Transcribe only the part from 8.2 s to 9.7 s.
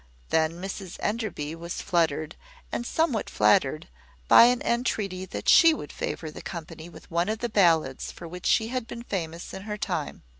which she had been famous in